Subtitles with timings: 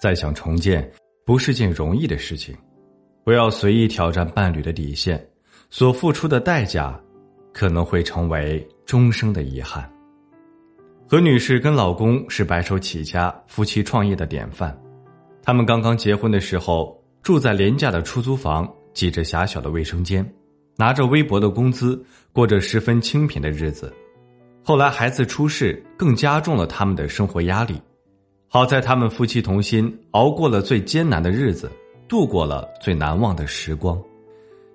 [0.00, 0.88] 再想重建，
[1.24, 2.56] 不是件容易的事情。
[3.24, 5.22] 不要随意挑战伴侣的底线，
[5.70, 6.98] 所付出的代价，
[7.52, 9.90] 可能会成为终生的遗憾。
[11.06, 14.78] 何女士跟老公是白手起家、夫妻创业的典范。
[15.42, 20.26] 他们刚刚结婚的时候，住在廉价的出租房，挤着狭小的卫生间，
[20.76, 23.92] 拿着微薄的工资，过着十分清贫的日子。
[24.62, 27.80] 后来孩子出世，更加重了他们的生活压力。
[28.50, 31.70] 好在他们夫妻同心，熬过了最艰难的日子，
[32.08, 34.00] 度过了最难忘的时光。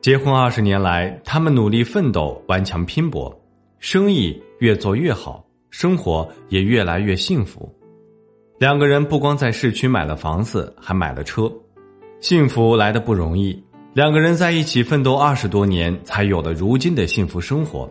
[0.00, 3.38] 结婚二十年来，他们努力奋斗，顽强拼搏，
[3.78, 7.70] 生意越做越好，生活也越来越幸福。
[8.58, 11.52] 两个人不光在市区买了房子，还买了车，
[12.20, 13.62] 幸福来的不容易。
[13.92, 17.90] 两个人在一起奋斗二十多年，才有了如今的幸福生活。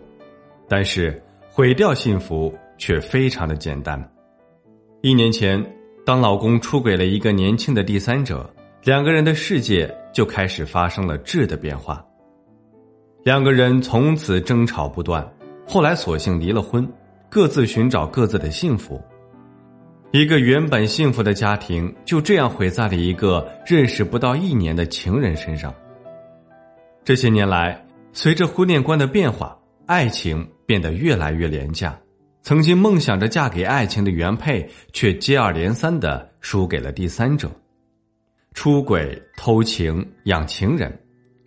[0.68, 1.22] 但是
[1.52, 4.02] 毁掉幸福却非常的简单。
[5.08, 5.66] 一年前，
[6.06, 12.06] 当老公出轨了一个年轻的第三者，两个人的世界就开始发生了质的变化。
[13.24, 15.26] 两个人从此争吵不断，
[15.66, 16.86] 后来索性离了婚，
[17.30, 19.02] 各自寻找各自的幸福。
[20.12, 25.74] 一个原本幸福的家庭就这样毁在了一个认识不到一年的情人身上。
[27.06, 31.98] 这些年来，随着婚恋观的变化，爱情变得越来越廉价。
[32.48, 37.52] 曾经梦想着嫁给爱情的原配，却接二连三的输给了第三者，
[38.54, 40.98] 出轨、偷情、养情人，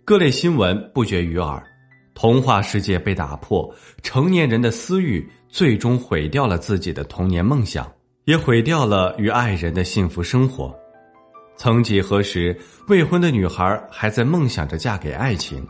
[0.05, 1.59] 各类新闻不绝于耳。
[2.13, 3.67] 童话世界被打破，
[4.03, 7.91] 成年人的私欲最终毁掉了自己的童年梦想，
[8.25, 10.71] 也毁掉了与爱人的幸福生活。
[11.57, 12.55] 曾几何时，
[12.87, 15.67] 未婚的女孩还在梦想着嫁给爱情，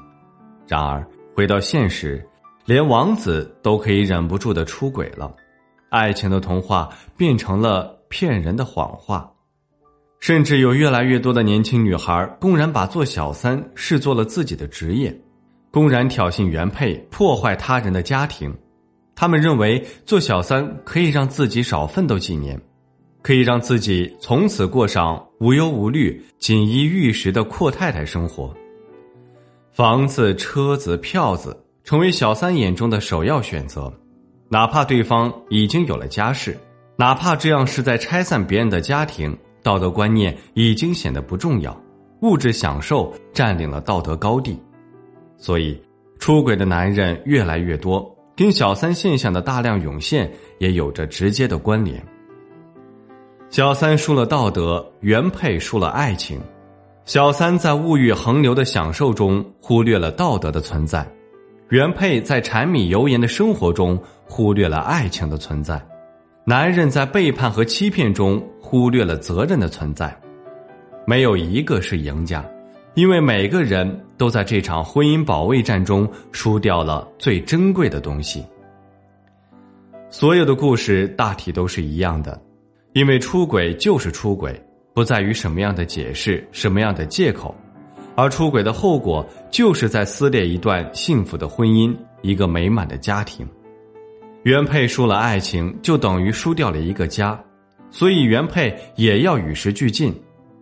[0.68, 2.22] 然而回到现实。
[2.66, 5.36] 连王子都可以忍不住的出轨了，
[5.90, 9.30] 爱情的童话变成了骗人的谎话，
[10.20, 15.14] 甚至有越来越多的年轻女孩公然把做小三视作了自己的职业，
[15.72, 18.56] 公然挑衅原配，破坏他人的家庭。
[19.16, 22.60] 他们认为做小三可以让自己少奋斗几年，
[23.22, 28.54] 可以让自己从此过上无忧无虑、锦衣玉食的阔太太生活，
[29.72, 31.58] 房子、车子、票子。
[31.84, 33.92] 成为小三眼中的首要选择，
[34.50, 36.58] 哪怕对方已经有了家室，
[36.96, 41.76] 哪怕这样是在拆散别人的家庭，道德观念已经显得不重要，
[42.22, 44.60] 物质享受占领了道德高地，
[45.38, 45.82] 所以
[46.20, 52.04] 出轨的男人越来越多，跟小三现象的大量涌现也有着直接的关联。
[53.50, 56.40] 小三输了道德，原配输了爱情，
[57.06, 61.06] 小三在物欲横流的享受中忽略了道德的存在。
[61.72, 65.82] 原配在柴米油盐的生活中忽略了爱情的存在，
[66.44, 70.14] 男人在背叛和欺骗中忽略了责任的存在，
[71.08, 72.46] 没有一个是赢家，
[72.94, 78.46] 因为每个人都在这场婚姻保卫战中输掉了最珍贵的东西。
[80.10, 82.38] 所有的故事大体都是一样的，
[82.92, 84.62] 因为出轨就是出轨，
[84.94, 87.56] 不在于什么样的解释，什么样的借口。
[88.16, 93.48] 而出轨的后果，就是在撕裂一段幸福的婚姻，一个美满的家庭。
[94.44, 97.40] 原配输了爱情，就等于输掉了一个家，
[97.90, 100.14] 所以原配也要与时俱进，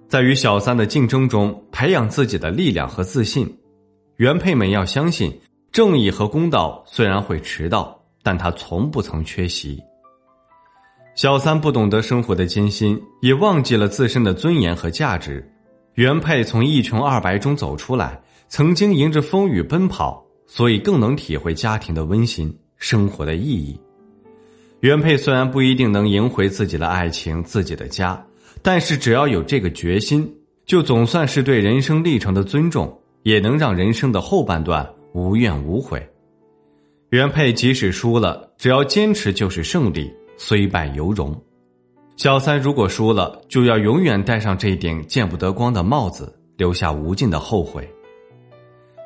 [0.07, 3.47] 在与小三的竞争中培养自己的力量和自信。
[4.17, 5.33] 原配们要相信，
[5.71, 9.81] 正义和公道虽然会迟到，但他从不曾缺席。
[11.15, 15.49] 小三不懂得生活的艰辛，也忘记了自身的尊严和价值。
[15.99, 18.17] 原配从一穷二白中走出来，
[18.47, 23.77] 曾经迎着风雨奔跑，所以更能体会家庭的温馨、生活的意义。
[24.79, 28.25] 原配虽然不一定能赢回自己的爱情、自己的家，
[28.61, 30.33] 但是只要有这个决心，
[30.65, 36.01] 就总算是对人生历程的尊重，也能让人生的后半段无怨无悔。
[37.09, 41.37] 原配即使输了，只要坚持就是胜利，虽败犹荣。
[42.19, 47.89] 小三如果输了，就要永远戴上这顶见不得光的帽子，留下无尽的后悔。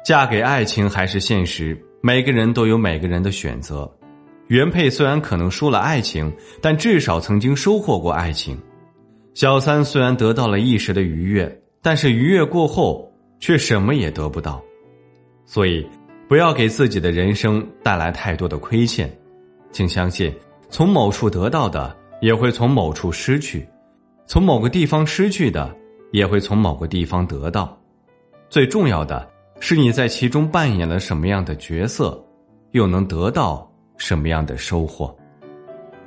[0.03, 3.87] 嫁给爱情还是现实，每个人都有每个人的选择。
[4.47, 8.57] 原配虽然可能输了爱情，但至少曾经收获过爱情。
[9.35, 13.07] 小三虽然得到了一时的愉悦，但是愉悦过后
[13.39, 14.59] 却什么也得不到。
[15.45, 15.87] 所以，
[16.27, 19.15] 不要给自己的人生带来太多的亏欠。
[19.71, 20.33] 请相信，
[20.71, 23.59] 从某处得到的，也会从某处失去；
[24.25, 25.69] 从某个地方失去的，
[26.13, 27.77] 也会从某个地方得到。
[28.49, 29.29] 最重要的
[29.59, 32.17] 是你在其中扮演了什么样的角色，
[32.71, 35.13] 又能得到什么样的收获。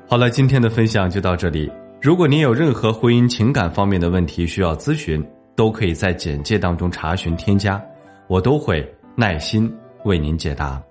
[0.08, 1.70] 好了，今天的分享就到这里。
[2.00, 5.22] 如果您有任何婚姻情感方面的问题需要咨询，
[5.54, 7.78] 都可以在简介当中查询添加，
[8.26, 8.82] 我都会
[9.14, 9.70] 耐心
[10.04, 10.82] 为您解答。